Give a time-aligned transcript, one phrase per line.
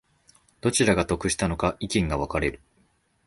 [0.61, 2.59] どちらが得したのか意見が分かれる